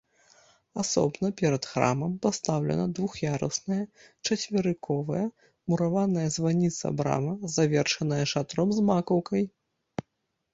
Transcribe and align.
Асобна 0.83 1.27
перад 1.41 1.63
храмам 1.73 2.13
пастаўлена 2.23 2.85
двух'ярусная 2.99 3.77
чацверыковая 4.27 5.27
мураваная 5.73 6.25
званіца-брама, 6.39 7.33
завершаная 7.59 8.21
шатром 8.35 8.67
з 8.81 8.89
макаўкай. 8.91 9.43